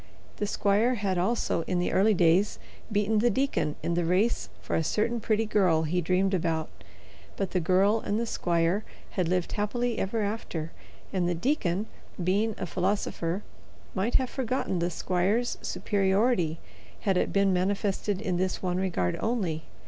[0.37, 2.57] The squire had also in the early days
[2.91, 6.69] beaten the deacon in the race for a certain pretty girl he dreamed about.
[7.37, 10.71] But the girl and the squire had lived happily ever after
[11.13, 11.85] and the deacon,
[12.23, 13.43] being a philosopher,
[13.93, 16.57] might have forgotten the squire's superiority
[17.01, 19.65] had it been manifested in this one regard only.